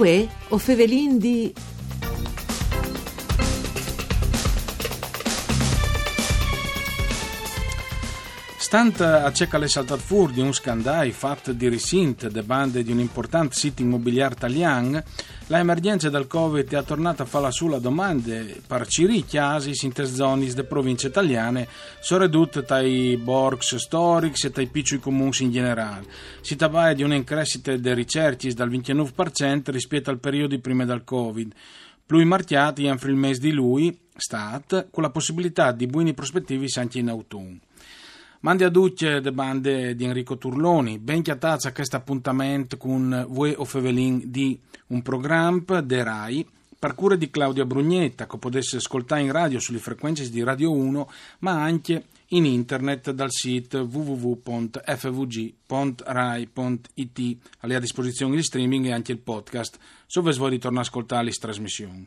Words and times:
Uè, 0.00 0.26
o 0.48 0.56
Fevelin 0.56 1.18
di... 1.18 1.52
Stant 8.56 9.02
a 9.02 9.30
cecca 9.30 9.58
le 9.58 9.68
saltat 9.68 9.98
fur 9.98 10.30
di 10.30 10.40
un 10.40 10.54
scandai 10.54 11.12
fatto 11.12 11.52
di 11.52 11.68
risint 11.68 12.28
de 12.28 12.42
bande 12.42 12.82
di 12.82 12.92
un 12.92 13.00
importante 13.00 13.54
sito 13.54 13.82
immobiliare 13.82 14.32
italiano, 14.32 15.02
la 15.50 15.58
emergenza 15.58 16.08
del 16.10 16.28
Covid 16.28 16.72
è 16.72 16.84
tornata 16.84 17.24
a 17.24 17.26
fare 17.26 17.46
la 17.46 17.50
sua 17.50 17.80
domanda 17.80 18.40
per 18.64 18.86
ciri 18.86 19.24
chiasi 19.24 19.72
in 19.84 19.92
te 19.92 20.06
zone 20.06 20.46
de 20.46 20.62
province 20.62 21.08
italiane, 21.08 21.66
sono 21.98 22.22
ridotte 22.22 22.62
dai 22.62 23.16
borgs 23.16 23.74
storici 23.74 24.46
e 24.46 24.50
dai 24.50 24.68
piccoli 24.68 25.00
comuni 25.00 25.32
in 25.40 25.50
generale. 25.50 26.06
Si 26.40 26.54
tratta 26.54 26.92
di 26.92 27.02
un'increscita 27.02 27.76
delle 27.76 27.96
ricerche 27.96 28.54
dal 28.54 28.70
29% 28.70 29.72
rispetto 29.72 30.10
al 30.10 30.20
periodo 30.20 30.56
prima 30.60 30.84
del 30.84 31.02
Covid. 31.02 31.52
Più 32.06 32.24
marchiati 32.24 32.86
entro 32.86 33.10
il 33.10 33.16
mese 33.16 33.40
di 33.40 33.50
lui, 33.50 33.98
stat, 34.14 34.88
con 34.92 35.02
la 35.02 35.10
possibilità 35.10 35.72
di 35.72 35.88
buoni 35.88 36.14
prospettivi 36.14 36.68
anche 36.76 37.00
in 37.00 37.08
autunno. 37.08 37.58
Mandi 38.42 38.64
a 38.64 38.70
duce 38.70 39.20
de 39.20 39.32
bande 39.32 39.94
di 39.94 40.04
Enrico 40.04 40.38
Turloni, 40.38 40.98
ben 40.98 41.20
chiatazza 41.20 41.68
a 41.68 41.72
questo 41.72 41.96
appuntamento 41.96 42.78
con 42.78 43.26
voi 43.28 43.52
o 43.54 43.66
Fevelin 43.66 44.22
di 44.24 44.58
un 44.86 45.02
programma 45.02 45.82
de 45.82 46.02
RAI 46.02 46.46
per 46.78 46.94
cura 46.94 47.16
di 47.16 47.28
Claudia 47.28 47.66
Brugnetta 47.66 48.26
che 48.26 48.38
potesse 48.38 48.78
ascoltare 48.78 49.20
in 49.20 49.30
radio 49.30 49.60
sulle 49.60 49.78
frequenze 49.78 50.30
di 50.30 50.42
Radio 50.42 50.72
1 50.72 51.10
ma 51.40 51.62
anche 51.62 52.04
in 52.32 52.44
internet 52.44 53.10
dal 53.12 53.30
sito 53.30 53.88
www.fvg.rai.it 53.90 54.82
a 57.60 57.78
disposizione 57.78 58.36
di 58.36 58.42
streaming 58.42 58.86
e 58.86 58.92
anche 58.92 59.12
il 59.12 59.18
podcast 59.18 59.78
se 60.10 60.20
vuoi 60.20 60.50
ritornare 60.50 60.84
a 60.84 60.88
ascoltare 60.88 61.24
le 61.24 61.30
trasmissioni. 61.30 62.02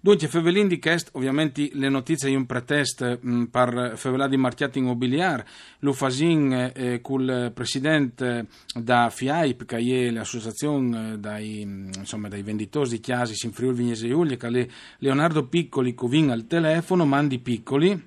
Dunque, 0.00 0.26
Fevelin 0.26 0.66
di 0.66 0.78
Chest, 0.80 1.10
ovviamente 1.12 1.68
le 1.74 1.88
notizie 1.88 2.28
di 2.28 2.34
un 2.34 2.46
pretest 2.46 3.18
mh, 3.20 3.44
per 3.44 3.92
Fevelà 3.96 4.26
di 4.26 4.36
Marchiati 4.36 4.78
Immobiliare, 4.78 5.46
lo 5.80 5.92
fasin 5.92 6.72
eh, 6.74 7.00
col 7.00 7.52
presidente 7.54 8.46
da 8.74 9.10
FIAIP, 9.10 9.64
che 9.64 9.76
è 9.76 10.10
l'associazione 10.10 11.20
dai, 11.20 11.60
insomma, 11.60 12.28
dai 12.28 12.42
venditori 12.42 12.88
di 12.88 12.98
chiasi 12.98 13.34
in 13.44 13.52
Friuli 13.52 13.76
Vignese 13.76 14.08
Giulia, 14.08 14.36
che 14.36 14.48
è 14.48 14.66
Leonardo 14.98 15.46
Piccoli, 15.46 15.94
covin 15.94 16.30
al 16.30 16.46
telefono, 16.46 17.04
mandi 17.04 17.38
Piccoli. 17.38 18.06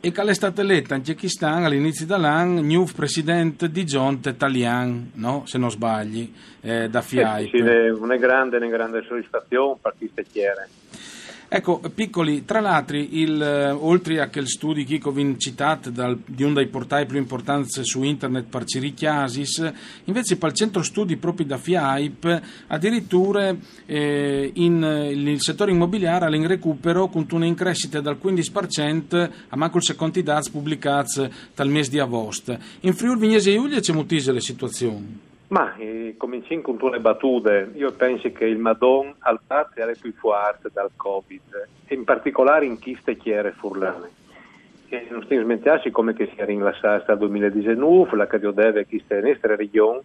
E 0.00 0.12
che 0.12 0.22
è 0.22 0.34
stata 0.34 0.62
eletta 0.72 0.94
in 0.94 1.04
Cechistan 1.04 1.64
all'inizio 1.64 2.06
dell'anno, 2.06 2.60
new 2.60 2.84
presidente 2.84 3.70
di 3.70 3.84
Giont 3.84 4.24
italiano, 4.26 5.10
no? 5.14 5.42
se 5.46 5.58
non 5.58 5.70
sbagli, 5.70 6.32
eh, 6.62 6.88
da 6.88 7.02
FIAIP. 7.02 7.54
Eh, 7.54 7.58
sì, 7.58 8.00
una 8.00 8.16
grande, 8.16 8.56
una 8.56 8.68
grande 8.68 9.04
soddisfazione 9.06 9.76
queste 9.98 10.24
chiere. 10.30 10.68
Ecco, 11.54 11.82
piccoli, 11.94 12.46
tra 12.46 12.60
l'altro, 12.60 12.96
il, 12.96 13.42
eh, 13.42 13.70
oltre 13.72 14.22
a 14.22 14.30
quel 14.30 14.48
studio 14.48 14.82
che 14.86 14.98
ho 15.04 15.36
citato 15.36 15.90
dal, 15.90 16.18
di 16.24 16.44
uno 16.44 16.54
dei 16.54 16.66
portali 16.66 17.04
più 17.04 17.18
importanti 17.18 17.84
su 17.84 18.02
internet 18.02 18.46
per 18.46 18.64
Cirichiasis, 18.64 19.70
invece 20.04 20.38
per 20.38 20.48
il 20.48 20.54
centro 20.54 20.82
studi 20.82 21.18
proprio 21.18 21.44
da 21.44 21.58
FIAIP, 21.58 22.42
addirittura 22.68 23.54
eh, 23.84 24.50
in, 24.54 24.82
il 25.12 25.42
settore 25.42 25.72
immobiliare 25.72 26.26
è 26.26 26.34
in 26.34 26.46
recupero 26.46 27.08
con 27.08 27.26
una 27.32 27.44
in 27.44 27.54
crescita 27.54 28.00
dal 28.00 28.18
15% 28.18 29.30
a 29.48 29.56
manco 29.58 29.76
il 29.76 29.82
secondo 29.84 30.22
dati 30.22 30.50
pubblicati 30.50 31.28
dal 31.54 31.68
mese 31.68 31.90
di 31.90 31.98
agosto. 31.98 32.58
In 32.80 32.94
Friuli 32.94 33.20
Vignese 33.20 33.50
e 33.50 33.56
Giulia 33.56 33.80
c'è 33.80 33.92
mutise 33.92 34.32
le 34.32 34.40
situazioni? 34.40 35.30
Ma 35.52 35.74
eh, 35.76 36.14
cominciamo 36.16 36.62
con 36.62 36.76
due 36.76 36.98
battute. 36.98 37.72
Io 37.74 37.92
penso 37.92 38.32
che 38.32 38.46
il 38.46 38.56
Madon 38.56 39.14
al 39.18 39.38
parte 39.46 39.82
è 39.82 39.96
più 40.00 40.10
forte 40.14 40.70
dal 40.72 40.90
Covid, 40.96 41.68
in 41.88 42.04
particolare 42.04 42.64
in 42.64 42.78
chi 42.78 42.98
chiere 43.18 43.52
furlane. 43.52 44.08
E 44.88 45.08
non 45.10 45.22
stiamo 45.24 45.44
smentirsi 45.44 45.90
come 45.90 46.14
che 46.14 46.30
si 46.32 46.40
è 46.40 46.46
rilassata 46.46 47.04
dal 47.04 47.18
2019, 47.18 48.16
la 48.16 48.26
che 48.26 48.38
deve 48.38 48.86
che 48.86 49.02
sta 49.04 49.18
in 49.18 49.26
nostra 49.26 49.54
regione, 49.54 50.00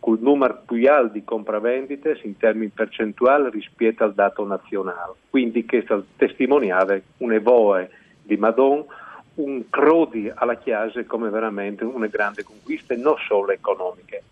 con 0.00 0.14
il 0.16 0.20
numero 0.20 0.62
più 0.66 0.90
alto 0.90 1.12
di 1.12 1.22
compravendite 1.22 2.18
in 2.24 2.36
termini 2.36 2.72
percentuali 2.74 3.50
rispetto 3.50 4.02
al 4.02 4.14
dato 4.14 4.44
nazionale. 4.44 5.12
Quindi 5.30 5.64
che 5.64 5.82
sta 5.82 6.02
testimoniare 6.16 7.04
un'evoe 7.18 7.88
di 8.20 8.36
Madon, 8.36 8.84
un 9.34 9.62
crodi 9.70 10.28
alla 10.34 10.56
Chiesa 10.56 11.04
come 11.04 11.30
veramente 11.30 11.84
una 11.84 12.08
grande 12.08 12.42
conquista, 12.42 12.96
non 12.96 13.14
solo 13.28 13.52
economiche. 13.52 14.24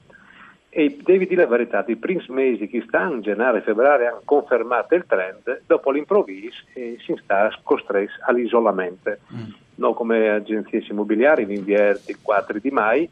E 0.78 0.94
devi 1.03 1.26
dire 1.26 1.44
la 1.44 1.48
verità, 1.48 1.82
i 1.87 1.97
primi 1.97 2.22
mesi 2.28 2.69
che 2.69 2.84
stanno, 2.87 3.20
gennaio 3.20 3.56
e 3.56 3.60
febbraio, 3.62 4.09
hanno 4.09 4.20
confermato 4.26 4.94
il 4.94 5.06
trend, 5.06 5.62
dopo 5.66 5.91
l'improvviso 5.91 6.64
eh, 6.75 6.98
si 7.00 7.19
sta 7.22 7.48
costretti 7.62 8.12
all'isolamento. 8.26 9.16
Mm. 9.34 9.44
Non 9.76 9.94
come 9.94 10.28
agenzie 10.28 10.84
immobiliari 10.91 11.44
in 11.44 11.53
inviare 11.53 11.98
il 12.04 12.19
4 12.20 12.59
di 12.59 12.69
mai 12.69 13.09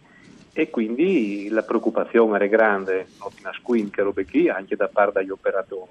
e 0.53 0.69
quindi 0.69 1.49
la 1.49 1.63
preoccupazione 1.63 2.37
era 2.37 2.47
grande, 2.49 3.07
non 3.19 3.31
ti 3.35 3.43
nascondi 3.43 3.89
che 3.89 4.03
robe 4.03 4.27
qui, 4.27 4.51
anche 4.51 4.77
da 4.77 4.91
parte 4.93 5.21
degli 5.21 5.31
operatori. 5.31 5.91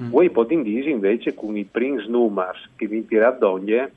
Mm. 0.00 0.10
Voi 0.10 0.30
potete 0.30 0.68
invece 0.68 1.32
con 1.34 1.56
i 1.56 1.62
primi 1.62 2.04
numeri 2.08 2.58
che 2.74 2.88
vi 2.88 3.06
tirate 3.06 3.38
d'ogni 3.38 3.88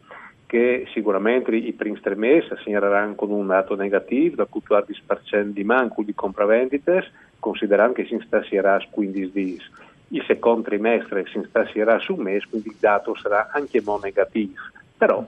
che 0.47 0.87
sicuramente 0.93 1.55
i 1.55 1.73
primi 1.73 1.99
tre 1.99 2.15
mesi 2.15 2.47
segneranno 2.63 3.15
con 3.15 3.29
un 3.29 3.47
dato 3.47 3.75
negativo, 3.75 4.37
da 4.37 4.47
14% 4.51 5.43
di 5.43 5.63
manco 5.63 6.01
di 6.01 6.15
compravendite, 6.15 7.05
considerando 7.39 7.93
che 7.93 8.05
si 8.05 8.13
instasierà 8.13 8.79
su 8.79 8.87
15 8.89 9.31
giorni. 9.31 9.85
Il 10.09 10.23
secondo 10.25 10.69
trimestre 10.69 11.25
si 11.27 11.37
instasierà 11.37 11.99
su 11.99 12.13
un 12.13 12.21
mese, 12.21 12.47
quindi 12.49 12.69
il 12.69 12.77
dato 12.79 13.13
sarà 13.15 13.49
anche 13.51 13.81
mo 13.83 13.99
negativo. 14.01 14.53
Però 14.97 15.25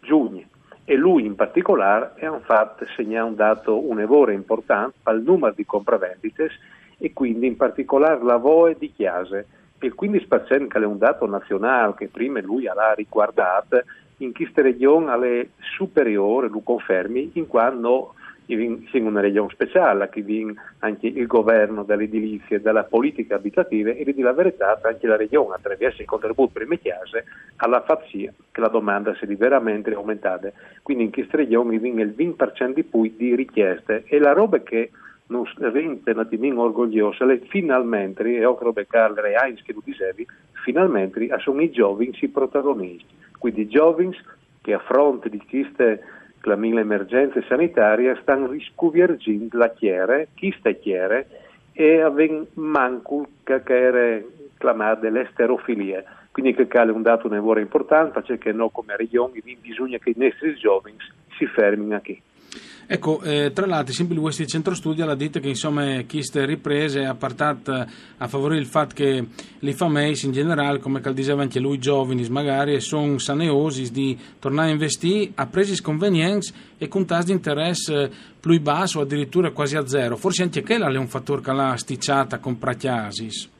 giugno 0.00 0.42
e 0.84 0.94
lui 0.96 1.24
in 1.24 1.34
particolare 1.34 2.12
un 2.28 2.40
fatto 2.42 2.86
segnare 2.96 3.28
un 3.28 3.34
dato 3.34 3.88
un 3.88 4.00
evore 4.00 4.34
importante 4.34 4.96
al 5.04 5.22
numero 5.22 5.52
di 5.54 5.64
compravendite 5.64 6.50
e 6.98 7.12
quindi 7.12 7.46
in 7.46 7.56
particolare 7.56 8.22
la 8.22 8.36
voe 8.36 8.76
di 8.78 8.92
chiase. 8.92 9.46
Il 9.80 9.94
15% 10.00 10.66
che 10.68 10.78
è 10.78 10.84
un 10.84 10.98
dato 10.98 11.26
nazionale 11.26 11.94
che 11.96 12.08
prima 12.08 12.40
lui 12.40 12.66
ha 12.66 12.92
riguardato 12.94 13.82
in 14.18 14.32
questa 14.32 14.62
regione 14.62 15.10
alle 15.10 15.50
superiore, 15.76 16.48
lo 16.48 16.60
confermi, 16.60 17.32
in 17.34 17.46
quanto 17.46 18.14
in 18.48 19.06
una 19.06 19.20
regione 19.20 19.50
speciale, 19.50 20.08
che 20.08 20.22
viene 20.22 20.54
anche 20.78 21.08
il 21.08 21.26
governo 21.26 21.82
dell'edilizia 21.82 22.56
e 22.56 22.60
della 22.60 22.84
politica 22.84 23.34
abitativa 23.34 23.90
e 23.90 24.04
di 24.04 24.20
la 24.22 24.32
verità 24.32 24.78
anche 24.82 25.06
la 25.06 25.16
regione 25.16 25.54
attraverso 25.54 26.00
il 26.00 26.06
contributo 26.06 26.52
per 26.52 26.68
le 26.68 26.78
chiese 26.78 27.24
alla 27.56 27.84
sì 28.08 28.30
che 28.52 28.60
la 28.60 28.68
domanda 28.68 29.14
sia 29.16 29.26
veramente 29.36 29.92
aumentata. 29.92 30.52
Quindi 30.82 31.04
in 31.04 31.10
questa 31.10 31.38
regione 31.38 31.78
viene 31.78 32.02
il 32.02 32.14
20% 32.16 32.72
di 32.72 32.84
più 32.84 33.12
di 33.16 33.34
richieste 33.34 34.04
e 34.06 34.18
la 34.18 34.32
roba 34.32 34.60
che 34.60 34.90
non 35.28 35.44
rende 35.56 36.12
un 36.12 36.20
attimino 36.20 36.62
orgogliosa, 36.62 37.26
finalmente, 37.48 38.22
e 38.22 38.44
ho 38.44 38.56
robe 38.60 38.86
Carl 38.86 39.18
Heinz 39.18 39.60
che 39.62 39.72
lo 39.72 39.82
dicevi, 39.84 40.24
finalmente 40.62 41.28
sono 41.40 41.62
i 41.62 41.70
giovani 41.70 42.16
i 42.20 42.28
protagonisti 42.28 43.24
quindi 43.38 43.68
giovani 43.68 44.16
che 44.62 44.72
a 44.72 44.78
fronte 44.78 45.28
di 45.28 45.42
queste 45.48 46.02
mille 46.56 46.80
emergenze 46.80 47.44
sanitarie 47.48 48.16
stanno 48.22 48.46
riscuviergendo 48.48 49.58
la 49.58 49.70
chiere, 49.70 50.28
chi 50.34 50.54
sta 50.58 50.70
chiere, 50.72 51.26
e 51.72 52.00
avendo 52.00 52.46
manco 52.54 53.26
che 53.42 53.62
era 53.66 54.22
chiamata 54.56 55.08
l'esterofilia. 55.08 56.04
Quindi 56.30 56.54
che 56.54 56.66
è 56.68 56.80
un 56.90 57.02
dato 57.02 57.26
un 57.26 57.34
lavoro 57.34 57.60
importante, 57.60 58.20
perché 58.20 58.52
noi 58.52 58.68
come 58.70 58.96
regione 58.96 59.40
bisogna 59.60 59.98
che 59.98 60.10
i 60.10 60.14
nostri 60.16 60.54
giovani 60.54 60.96
si 61.36 61.46
fermino 61.46 62.00
qui. 62.00 62.20
Ecco, 62.88 63.20
eh, 63.22 63.50
tra 63.52 63.66
l'altro, 63.66 63.92
sempre 63.92 64.16
questi 64.16 64.46
centro 64.46 64.72
studi 64.72 65.02
ha 65.02 65.14
detto 65.16 65.40
che 65.40 65.48
insomma 65.48 66.04
queste 66.08 66.46
riprese 66.46 67.04
ha 67.04 67.16
portato 67.16 67.72
a 67.72 68.28
favorire 68.28 68.60
il 68.60 68.66
fatto 68.66 68.94
che 68.94 69.26
le 69.58 69.72
famiglie 69.72 70.14
in 70.22 70.30
generale, 70.30 70.78
come 70.78 71.00
diceva 71.12 71.42
anche 71.42 71.58
lui, 71.58 71.78
giovani 71.78 72.24
magari, 72.28 72.80
sono 72.80 73.18
saneosi 73.18 73.90
di 73.90 74.16
tornare 74.38 74.68
a 74.68 74.72
investire 74.72 75.32
a 75.34 75.46
presi 75.46 75.74
sconvenienti 75.74 76.52
e 76.78 76.86
con 76.86 77.04
tassi 77.04 77.26
di 77.26 77.32
interesse 77.32 78.08
più 78.38 78.60
basso, 78.60 79.00
addirittura 79.00 79.50
quasi 79.50 79.76
a 79.76 79.84
zero. 79.86 80.16
Forse 80.16 80.44
anche 80.44 80.62
quello 80.62 80.86
è 80.88 80.96
un 80.96 81.08
fattore 81.08 81.42
che 81.42 81.52
l'ha 81.52 81.76
sticciata 81.76 82.38
con 82.38 82.56
Prachiasis. 82.56 83.54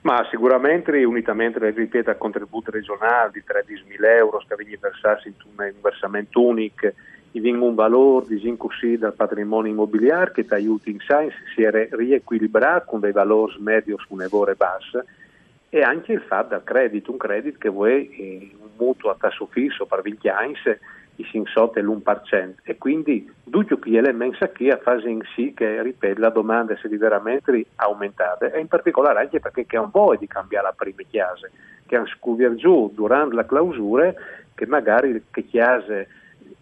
Ma 0.00 0.26
sicuramente, 0.30 0.90
unitamente, 1.04 1.58
ripeto, 1.70 2.10
al 2.10 2.18
contributo 2.18 2.72
regionale 2.72 3.30
di 3.32 3.42
13.000 3.46 4.16
euro 4.16 4.42
vengono 4.56 4.78
versati 4.80 5.28
in 5.28 5.34
un 5.44 5.72
versamento 5.80 6.44
unico 6.44 6.92
viene 7.40 7.58
un 7.58 7.74
valore 7.74 8.26
disincursi 8.26 8.96
dal 8.96 9.14
patrimonio 9.14 9.70
immobiliare 9.70 10.32
che 10.32 10.46
ti 10.46 10.54
aiuta 10.54 10.90
in 10.90 10.98
scienze 10.98 11.36
si 11.54 11.62
è 11.62 11.88
riequilibrato 11.90 12.86
con 12.86 13.00
dei 13.00 13.12
valori 13.12 13.54
medi 13.58 13.94
su 13.96 14.14
un'evore 14.14 14.54
bassa 14.54 15.04
e 15.68 15.82
anche 15.82 16.12
il 16.12 16.20
fatto 16.20 16.50
del 16.50 16.62
credito, 16.64 17.10
un 17.10 17.18
credito 17.18 17.58
che 17.58 17.68
vuoi 17.68 18.08
eh, 18.10 18.50
un 18.58 18.70
mutuo 18.76 19.10
a 19.10 19.16
tasso 19.18 19.46
fisso 19.46 19.84
per 19.86 20.02
20 20.02 20.28
anni 20.28 20.54
si 21.24 21.42
sotto 21.46 21.80
l'1% 21.80 22.54
e 22.62 22.76
quindi 22.76 23.30
tutti 23.48 23.90
gli 23.90 23.96
elementi 23.96 24.38
qui 24.54 24.70
a 24.70 24.76
fare 24.76 25.08
in 25.08 25.22
sì 25.34 25.54
che 25.54 25.82
ripeto, 25.82 26.20
la 26.20 26.28
domanda 26.28 26.76
sia 26.76 26.90
veramente 26.96 27.66
aumentata 27.76 28.50
e 28.50 28.60
in 28.60 28.68
particolare 28.68 29.20
anche 29.20 29.40
perché 29.40 29.66
c'è 29.66 29.78
un 29.78 29.90
po' 29.90 30.14
di 30.18 30.26
cambiare 30.26 30.66
la 30.66 30.74
prima 30.76 31.02
chiase 31.08 31.50
che 31.86 31.96
hanno 31.96 32.06
scuvier 32.06 32.54
giù 32.54 32.90
durante 32.94 33.34
la 33.34 33.46
clausura 33.46 34.12
che 34.54 34.66
magari 34.66 35.12
le 35.12 35.44
chiese 35.44 36.08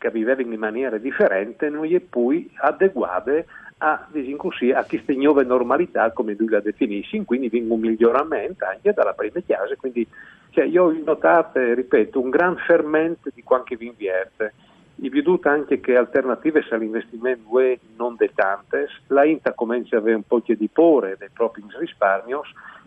che 0.05 0.11
vivevano 0.11 0.53
in 0.53 0.59
maniera 0.59 0.99
differente 0.99 1.71
non 1.71 1.87
gli 1.87 1.99
poi 1.99 2.51
adeguate 2.57 3.47
a, 3.79 4.07
così, 4.37 4.71
a 4.71 4.85
questa 4.85 5.15
nuova 5.15 5.43
normalità, 5.43 6.13
come 6.13 6.35
lui 6.35 6.49
la 6.49 6.61
definisce, 6.61 7.25
quindi 7.25 7.49
viene 7.49 7.73
un 7.73 7.81
miglioramento 7.81 8.67
anche 8.67 8.93
dalla 8.93 9.15
prima 9.15 9.41
chiase. 9.41 9.77
Quindi 9.77 10.07
cioè, 10.51 10.65
io 10.65 10.85
ho 10.85 10.95
notato, 11.05 11.59
ripeto, 11.59 12.21
un 12.21 12.29
gran 12.29 12.57
fermento 12.57 13.31
di 13.35 13.43
quanto 13.43 13.75
vi 13.77 13.87
invierte. 13.87 14.53
I 14.97 15.09
veduto 15.09 15.49
anche 15.49 15.81
che 15.81 15.97
alternative 15.97 16.65
all'investimento 16.71 17.43
UE 17.49 17.79
non 17.97 18.15
de 18.17 18.31
tantes, 18.35 18.91
la 19.09 19.25
INTA 19.25 19.53
comincia 19.55 19.97
ad 19.97 20.03
avere 20.03 20.17
un 20.17 20.23
po' 20.27 20.43
di 20.45 20.69
pore 20.71 21.17
dei 21.19 21.31
propri 21.33 21.65
risparmi 21.79 22.35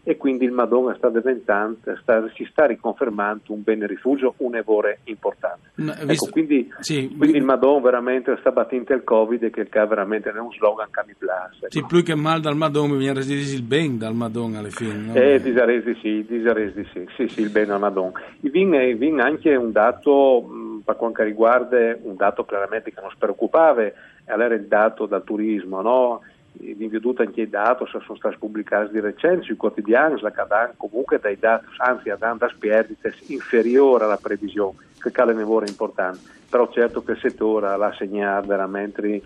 e 0.07 0.15
quindi 0.15 0.45
il 0.45 0.53
Madonna 0.53 0.95
sta 0.95 1.09
diventando, 1.09 1.79
sta, 2.01 2.23
si 2.33 2.47
sta 2.49 2.65
riconfermando 2.65 3.51
un 3.51 3.61
bene 3.61 3.85
rifugio, 3.87 4.35
un 4.37 4.55
evore 4.55 4.99
importante. 5.03 5.71
No, 5.75 5.91
ecco, 5.91 6.05
visto, 6.05 6.31
quindi, 6.31 6.71
sì, 6.79 7.13
quindi 7.17 7.35
il 7.35 7.43
Madonna 7.43 7.81
veramente 7.81 8.37
sta 8.39 8.51
battendo 8.51 8.93
il 8.93 9.03
Covid 9.03 9.43
e 9.43 9.49
che 9.49 9.67
veramente 9.69 10.31
è 10.31 10.39
un 10.39 10.53
slogan 10.53 10.87
che 10.89 11.03
mi 11.05 11.13
piace. 11.17 11.65
Sì, 11.67 11.83
più 11.85 12.03
che 12.03 12.15
mal 12.15 12.39
dal 12.39 12.55
Madonna, 12.55 12.93
mi 12.93 12.99
viene 12.99 13.19
a 13.19 13.23
dire 13.23 13.41
il 13.41 13.63
bene 13.63 13.97
dal 13.97 14.13
Madonna 14.13 14.59
alle 14.59 14.69
fine. 14.69 14.93
No? 14.93 15.13
Eh, 15.13 15.41
disaresi 15.41 15.93
sì, 16.01 16.25
disaresi 16.25 16.87
sì, 16.93 17.05
sì, 17.17 17.27
sì, 17.27 17.41
il 17.41 17.49
bene 17.49 17.73
al 17.73 17.81
Madonna. 17.81 18.17
Il 18.39 18.51
vin, 18.51 19.19
anche 19.19 19.53
un 19.55 19.73
dato, 19.73 20.41
mh, 20.41 20.83
per 20.85 20.95
quanto 20.95 21.21
riguarda 21.23 21.97
un 22.03 22.15
dato 22.15 22.45
chiaramente 22.45 22.93
che 22.93 23.01
non 23.01 23.09
si 23.09 23.17
preoccupava, 23.19 23.91
era 24.23 24.55
il 24.55 24.67
dato 24.67 25.05
dal 25.05 25.25
turismo, 25.25 25.81
no? 25.81 26.21
Vi 26.59 26.87
veduto 26.87 27.21
anche 27.21 27.41
i 27.41 27.49
dati 27.49 27.85
sono 27.87 28.15
stati 28.15 28.37
pubblicati 28.37 28.91
di 28.91 28.99
recente 28.99 29.43
sui 29.45 29.55
quotidiani, 29.55 30.19
la 30.21 30.31
cadan 30.31 30.71
comunque 30.77 31.19
dai 31.19 31.37
dati, 31.37 31.65
anzi 31.77 32.09
a 32.09 32.15
dando 32.15 32.49
perdite 32.57 33.13
inferiori 33.27 34.03
alla 34.03 34.17
previsione, 34.17 34.77
che 34.99 35.09
è 35.09 35.21
un 35.21 35.37
lavoro 35.37 35.65
importante, 35.65 36.19
però 36.49 36.69
certo 36.71 37.03
che 37.03 37.11
il 37.11 37.19
settore 37.19 37.77
l'ha 37.77 37.93
segnato 37.97 38.47
veramente 38.47 39.21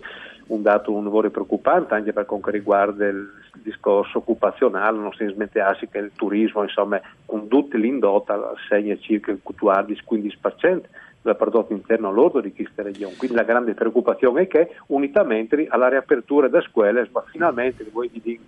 un 0.47 0.61
dato 0.61 0.91
un 0.91 1.03
lavoro 1.03 1.29
preoccupante 1.29 1.93
anche 1.93 2.11
per 2.11 2.25
quanto 2.25 2.49
riguarda 2.49 3.07
il 3.07 3.29
discorso 3.53 4.17
occupazionale, 4.17 4.97
non 4.97 5.13
si 5.13 5.25
smettersi 5.25 5.87
che 5.87 5.99
il 5.99 6.11
turismo 6.15 6.63
insomma 6.63 6.99
con 7.25 7.47
tutti 7.47 7.77
l'indota 7.77 8.53
segna 8.67 8.97
circa 8.97 9.31
il 9.31 9.41
14-15% 9.41 10.81
del 11.21 11.35
prodotto 11.35 11.73
interno 11.73 12.11
lordo 12.11 12.41
di 12.41 12.53
questa 12.53 12.81
regione. 12.81 13.15
Quindi 13.15 13.35
la 13.35 13.43
grande 13.43 13.73
preoccupazione 13.73 14.41
è 14.41 14.47
che 14.47 14.75
unitamente 14.87 15.67
alla 15.69 15.89
riapertura 15.89 16.47
delle 16.47 16.63
scuole, 16.63 17.07
ma 17.11 17.23
finalmente 17.31 17.85
voi 17.91 18.09
vi 18.11 18.21
dico 18.21 18.43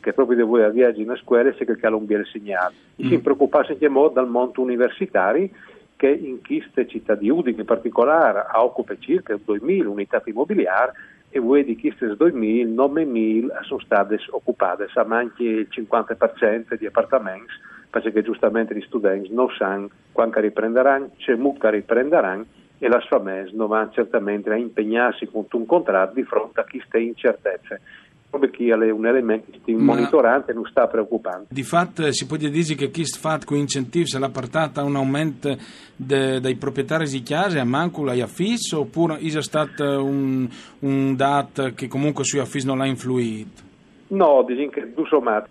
che 0.00 0.12
proprio 0.12 0.36
di 0.36 0.42
voi 0.42 0.62
a 0.62 0.68
viaggi 0.68 1.02
in 1.02 1.14
scuole 1.20 1.54
si 1.56 1.64
che 1.64 1.86
un 1.86 2.06
bel 2.06 2.26
segnale. 2.26 2.74
Mm. 3.02 3.08
Si 3.08 3.18
preoccupasse 3.18 3.72
anche 3.72 3.88
molto 3.88 4.14
dal 4.14 4.28
mondo 4.28 4.60
universitario 4.60 5.48
che 5.96 6.08
in 6.08 6.40
queste 6.42 6.86
città 6.86 7.14
di 7.16 7.28
Udine 7.28 7.60
in 7.60 7.66
particolare 7.66 8.46
occupa 8.54 8.94
circa 8.98 9.34
2.000 9.34 9.86
unità 9.86 10.22
immobiliari 10.24 10.92
e 11.30 11.40
voi 11.40 11.64
di 11.64 11.78
queste 11.78 12.06
2.000, 12.06 12.72
9.000 12.72 13.62
sono 13.62 13.80
state 13.80 14.18
occupate, 14.30 14.88
sa 14.92 15.04
anche 15.08 15.42
il 15.42 15.68
50% 15.68 16.74
di 16.78 16.86
appartamenti 16.86 17.52
perché 17.90 18.22
giustamente 18.22 18.74
gli 18.74 18.82
studenti 18.82 19.32
non 19.32 19.48
sanno 19.56 19.88
quando 20.12 20.40
riprenderanno, 20.40 21.10
c'è 21.16 21.34
mucca 21.34 21.70
riprenderanno 21.70 22.44
e 22.78 22.88
la 22.88 23.00
famiglie 23.00 23.50
non 23.52 23.68
vanno 23.68 23.90
certamente 23.92 24.50
a 24.50 24.56
impegnarsi 24.56 25.26
con 25.26 25.46
un 25.50 25.66
contratto 25.66 26.14
di 26.14 26.22
fronte 26.22 26.60
a 26.60 26.66
sta 26.86 26.98
incertezze 26.98 27.80
proprio 28.28 28.50
chi 28.50 28.68
è 28.68 28.90
un 28.90 29.06
elemento 29.06 29.50
che 29.64 29.72
monitorante 29.72 30.52
non 30.52 30.66
sta 30.66 30.86
preoccupando. 30.86 31.46
Di 31.48 31.62
fatto 31.62 32.10
si 32.12 32.26
può 32.26 32.36
dire 32.36 32.50
che 32.74 32.90
chi 32.90 33.04
fa 33.04 33.38
con 33.44 33.56
incentivi 33.56 34.06
se 34.06 34.18
l'ha 34.18 34.28
portata 34.28 34.80
a 34.80 34.84
un 34.84 34.96
aumento 34.96 35.56
de, 35.96 36.40
dei 36.40 36.56
proprietari 36.56 37.08
di 37.08 37.22
case 37.22 37.58
a 37.58 37.64
mancula 37.64 38.12
e 38.12 38.22
affisso 38.22 38.80
oppure 38.80 39.16
è 39.18 39.42
stato 39.42 40.04
un, 40.04 40.48
un 40.80 41.16
dato 41.16 41.72
che 41.74 41.88
comunque 41.88 42.24
sui 42.24 42.40
affissi 42.40 42.66
non 42.66 42.78
l'ha 42.78 42.86
influito? 42.86 43.66
No, 44.08 44.42
diciamo 44.46 44.70
che 44.70 44.92
insomma 44.96 45.44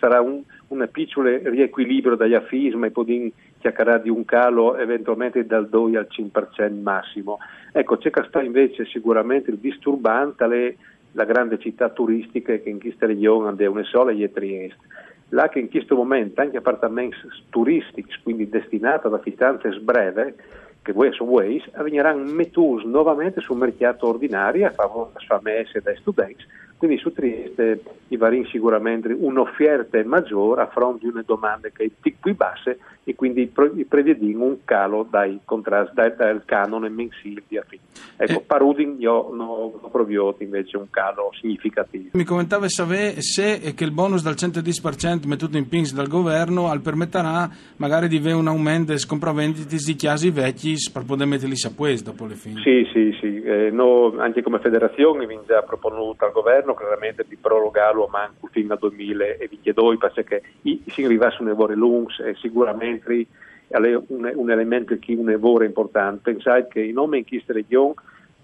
sarà 0.00 0.20
un, 0.20 0.42
un 0.68 0.88
piccolo 0.90 1.28
riequilibrio 1.42 2.16
dagli 2.16 2.34
affissi, 2.34 2.76
ma 2.76 2.90
poi 2.90 3.32
chiacchierà 3.58 3.98
di 3.98 4.10
un 4.10 4.24
calo 4.24 4.76
eventualmente 4.76 5.46
dal 5.46 5.68
2 5.68 5.96
al 5.96 6.08
5% 6.10 6.80
massimo. 6.80 7.38
Ecco, 7.72 7.96
c'è 7.96 8.10
che 8.10 8.24
sta 8.28 8.42
invece 8.42 8.84
sicuramente 8.86 9.50
il 9.50 9.58
disturbante 9.58 10.46
le, 10.46 10.76
la 11.12 11.24
grande 11.24 11.58
città 11.58 11.88
turistica 11.90 12.56
che 12.56 12.68
in 12.68 12.80
questa 12.80 13.06
regione 13.06 13.54
è 13.56 13.66
una 13.66 13.84
sola 13.84 14.12
e 14.12 14.32
Trieste. 14.32 14.86
Là 15.30 15.48
che 15.48 15.58
in 15.58 15.70
questo 15.70 15.96
momento 15.96 16.40
anche 16.40 16.58
appartamenti 16.58 17.16
turistici, 17.50 18.20
quindi 18.22 18.48
destinati 18.48 19.06
ad 19.06 19.14
affittanze 19.14 19.70
breve, 19.80 20.34
che 20.82 20.92
voi 20.92 21.12
sono 21.12 21.30
Ways, 21.30 21.64
avveniranno 21.72 22.30
mettuti 22.30 22.86
nuovamente 22.86 23.40
sul 23.40 23.56
mercato 23.56 24.06
ordinario 24.06 24.66
a 24.66 24.70
favore 24.70 25.10
delle 25.14 25.26
famiglie 25.26 25.70
e 25.72 25.80
dei 25.80 25.96
studenti 25.96 26.44
quindi 26.76 26.98
su 26.98 27.12
Trieste 27.12 27.80
i 28.08 28.16
vari 28.16 28.46
sicuramente 28.46 29.12
un'offerta 29.12 30.02
maggiore 30.04 30.62
a 30.62 30.66
fronte 30.66 31.00
di 31.06 31.10
una 31.10 31.22
domanda 31.24 31.68
che 31.68 31.84
è 31.84 32.10
più 32.20 32.34
bassa 32.34 32.74
e 33.04 33.14
quindi 33.14 33.52
prevediamo 33.86 34.44
un 34.44 34.56
calo 34.64 35.06
dai 35.08 35.40
contrasti, 35.44 35.94
dal, 35.94 36.14
dal 36.16 36.42
canone 36.44 36.88
mensile 36.88 37.42
di 37.46 37.58
affitto. 37.58 38.00
Ecco, 38.16 38.40
eh. 38.40 38.44
Parudin 38.46 38.96
io 38.98 39.30
non 39.32 39.48
ho 39.48 39.88
provato 39.90 40.36
invece 40.38 40.76
un 40.76 40.88
calo 40.90 41.30
significativo. 41.38 42.10
Mi 42.12 42.24
commentava 42.24 42.68
se, 42.68 43.20
se 43.20 43.74
che 43.74 43.84
il 43.84 43.90
bonus 43.90 44.22
dal 44.22 44.34
110% 44.34 45.26
mettuto 45.26 45.56
in 45.58 45.68
pins 45.68 45.94
dal 45.94 46.08
governo 46.08 46.68
al 46.68 46.80
permetterà 46.80 47.48
magari 47.76 48.08
di 48.08 48.16
avere 48.16 48.36
un 48.36 48.48
aumento 48.48 48.92
delle 48.92 49.04
compravendite 49.06 49.76
di 49.76 49.94
chiasi 49.94 50.30
vecchi 50.30 50.74
per 50.92 51.04
poter 51.04 51.26
metterli 51.26 51.54
a 51.64 51.72
questo 51.74 52.10
dopo 52.10 52.26
le 52.26 52.34
fine. 52.34 52.60
Sì, 52.62 52.88
sì, 52.92 53.16
sì. 53.20 53.42
Eh, 53.42 53.70
no, 53.70 54.14
anche 54.18 54.42
come 54.42 54.58
federazione 54.60 55.24
abbiamo 55.24 55.44
già 55.46 55.62
proposto 55.62 56.24
al 56.24 56.32
governo 56.32 56.73
chiaramente 56.74 57.24
di 57.28 57.36
prorogarlo 57.36 58.08
manco 58.10 58.48
fino 58.50 58.72
al 58.72 58.78
2022 58.78 59.96
perché 59.98 60.42
si 60.86 61.04
arriva 61.04 61.30
su 61.30 61.42
un 61.42 61.50
evore 61.50 61.74
lungo 61.74 62.10
e 62.24 62.34
sicuramente 62.34 63.26
un, 63.68 64.32
un 64.34 64.50
elemento 64.50 64.96
che 64.98 65.14
un 65.14 65.30
evore 65.30 65.66
importante. 65.66 66.32
Pensate 66.32 66.68
che 66.68 66.80
in 66.80 66.94
nome 66.94 67.18
in 67.18 67.26
questa 67.26 67.52
regione 67.52 67.94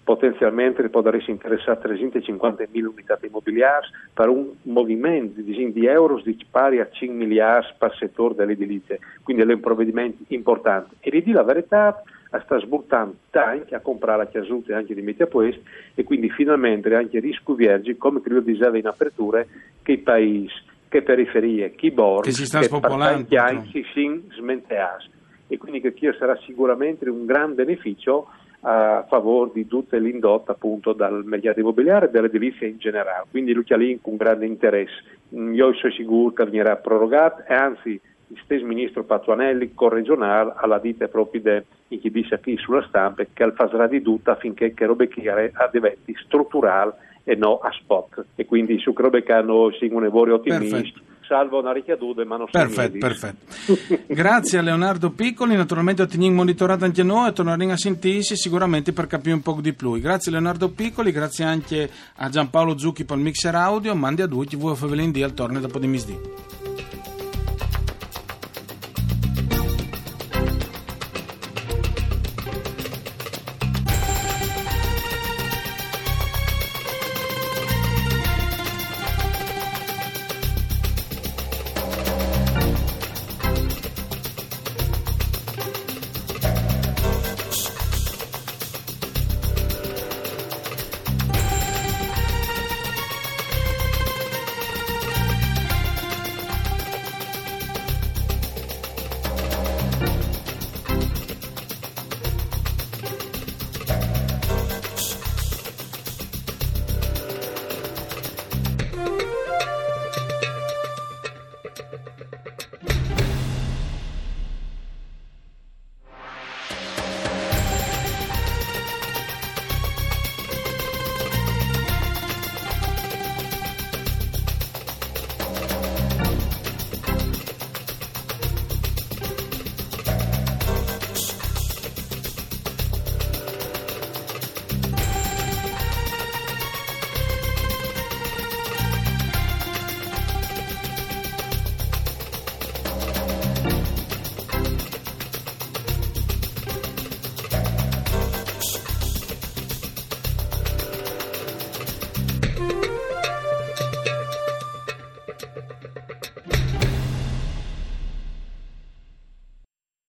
potenzialmente 0.03 0.87
potrebbe 0.89 1.23
interessare 1.27 1.95
350.000 1.95 2.85
unità 2.85 3.19
immobiliari 3.21 3.87
per 4.13 4.29
un 4.29 4.49
movimento 4.63 5.39
di 5.41 5.85
euro 5.85 6.21
pari 6.49 6.79
a 6.79 6.89
5 6.89 7.15
miliardi 7.15 7.73
per 7.77 7.95
settore 7.97 8.35
dell'edilizia, 8.35 8.97
quindi 9.23 9.43
è 9.43 9.45
un 9.45 9.59
provvedimento 9.59 10.23
importante. 10.27 10.95
E 10.99 11.21
di 11.21 11.31
la 11.31 11.43
verità, 11.43 12.01
sta 12.39 12.59
sbuttando 12.59 13.15
tanti 13.29 13.73
a 13.73 13.81
comprare 13.81 14.19
la 14.23 14.27
chiasuta 14.27 14.75
anche 14.75 14.93
di 14.93 15.01
Media 15.01 15.27
Poest 15.27 15.59
e 15.95 16.03
quindi 16.03 16.29
finalmente 16.29 16.93
anche 16.95 17.19
riscuviergi, 17.19 17.97
come 17.97 18.21
disava 18.43 18.77
in 18.77 18.87
apertura, 18.87 19.45
che 19.81 19.91
i 19.91 19.97
paesi, 19.97 20.53
che 20.87 21.01
periferie, 21.01 21.71
che 21.71 21.87
i 21.87 21.91
borghi, 21.91 22.29
che 22.29 22.35
si 22.35 22.45
sta 22.45 22.61
spopolando, 22.61 23.27
si 23.71 23.85
si 23.93 24.23
smenteas. 24.37 25.09
E 25.47 25.57
quindi 25.57 25.81
che 25.81 25.91
qui 25.93 26.09
sarà 26.17 26.37
sicuramente 26.45 27.09
un 27.09 27.25
gran 27.25 27.53
beneficio 27.53 28.27
a 28.61 29.05
favore 29.09 29.51
di 29.53 29.67
tutte 29.67 29.99
l'indotto 29.99 30.51
appunto 30.51 30.93
dal 30.93 31.25
mercato 31.25 31.59
immobiliare 31.59 32.05
e 32.07 32.09
dall'edilizia 32.09 32.67
in 32.67 32.77
generale. 32.77 33.25
Quindi 33.29 33.53
Lucia 33.53 33.75
con 34.01 34.15
grande 34.15 34.45
interesse. 34.45 35.03
Io 35.29 35.73
sono 35.73 35.91
sicuro 35.93 36.33
che 36.33 36.45
verrà 36.45 36.75
prorogato 36.75 37.43
e 37.47 37.53
anzi 37.53 37.99
stesso 38.43 38.65
ministro 38.65 39.03
Patuanelli, 39.03 39.73
corregionale, 39.73 40.53
alla 40.55 40.79
dita 40.79 41.07
proprio 41.07 41.41
de, 41.41 41.65
in 41.89 41.99
chi 41.99 42.11
dice 42.11 42.39
qui 42.39 42.57
sulla 42.57 42.85
stampa 42.87 43.23
che 43.31 43.43
al 43.43 43.53
farà 43.53 43.87
di 43.87 44.01
tutto 44.01 44.31
affinché 44.31 44.73
che 44.73 44.85
robe 44.85 45.07
chiare 45.07 45.51
diventi 45.71 46.15
strutturale 46.25 46.93
e 47.23 47.35
no 47.35 47.59
a 47.59 47.71
spot. 47.71 48.25
E 48.35 48.45
quindi 48.45 48.79
su 48.79 48.93
robe 48.95 49.23
che 49.23 49.33
hanno 49.33 49.69
un 49.79 50.05
evore 50.05 50.31
ottimisti 50.31 51.09
salvo 51.31 51.59
una 51.59 51.71
ricaduta, 51.71 52.25
ma 52.25 52.35
non 52.35 52.47
Perfetto, 52.51 52.97
perfetto. 52.97 54.03
Grazie 54.13 54.59
a 54.59 54.61
Leonardo 54.61 55.11
Piccoli, 55.11 55.55
naturalmente 55.55 56.01
otteniamo 56.01 56.35
monitorato 56.35 56.83
anche 56.83 57.03
noi 57.03 57.29
e 57.29 57.31
torneremo 57.31 57.71
a 57.71 57.77
sentirsi 57.77 58.35
sicuramente 58.35 58.91
per 58.91 59.07
capire 59.07 59.35
un 59.35 59.41
po' 59.41 59.57
di 59.61 59.71
più. 59.71 59.97
Grazie 60.01 60.29
a 60.29 60.33
Leonardo 60.35 60.69
Piccoli, 60.71 61.13
grazie 61.13 61.45
anche 61.45 61.89
a 62.15 62.27
Giampaolo 62.27 62.77
Zucchi 62.77 63.05
per 63.05 63.15
il 63.15 63.23
mixer 63.23 63.55
audio, 63.55 63.95
mandi 63.95 64.23
a 64.23 64.27
tutti, 64.27 64.57
voi 64.57 64.73
a 64.73 64.75
Favelin 64.75 65.13
al 65.23 65.33
torneo 65.33 65.61
dopo 65.61 65.79
di 65.79 65.87
misdì. 65.87 66.60